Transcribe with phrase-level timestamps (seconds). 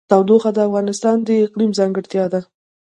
[0.09, 2.41] تودوخه د افغانستان د اقلیم ځانګړتیا ده.